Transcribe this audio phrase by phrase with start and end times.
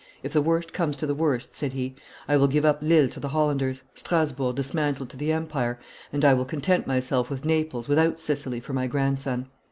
[0.23, 1.93] "If the worst comes to the worst," said he,
[2.27, 5.79] "I will give up Lille to the Hollanders, Strasburg dismantled to the Empire,
[6.11, 9.45] and I will content myself with Naples without Sicily for my grandson.